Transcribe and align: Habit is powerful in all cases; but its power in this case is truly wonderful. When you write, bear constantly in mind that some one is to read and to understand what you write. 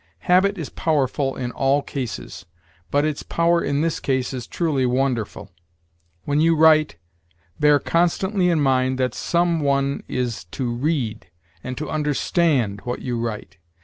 Habit 0.25 0.57
is 0.57 0.69
powerful 0.69 1.35
in 1.35 1.51
all 1.51 1.83
cases; 1.83 2.47
but 2.89 3.05
its 3.05 3.21
power 3.21 3.63
in 3.63 3.81
this 3.81 3.99
case 3.99 4.33
is 4.33 4.47
truly 4.47 4.83
wonderful. 4.83 5.51
When 6.25 6.41
you 6.41 6.55
write, 6.55 6.95
bear 7.59 7.77
constantly 7.77 8.49
in 8.49 8.61
mind 8.61 8.97
that 8.97 9.13
some 9.13 9.59
one 9.59 10.01
is 10.07 10.45
to 10.45 10.73
read 10.73 11.27
and 11.63 11.77
to 11.77 11.87
understand 11.87 12.81
what 12.83 13.03
you 13.03 13.19
write. 13.19 13.59